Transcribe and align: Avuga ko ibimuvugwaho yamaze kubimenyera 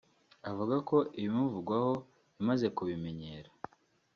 Avuga 0.49 0.75
ko 0.89 0.97
ibimuvugwaho 1.21 1.93
yamaze 2.35 2.67
kubimenyera 2.75 3.49